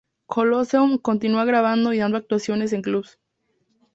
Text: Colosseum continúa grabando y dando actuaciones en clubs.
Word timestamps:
Colosseum 0.25 0.97
continúa 0.97 1.45
grabando 1.45 1.93
y 1.93 1.99
dando 1.99 2.17
actuaciones 2.17 2.73
en 2.73 2.81
clubs. 2.81 3.19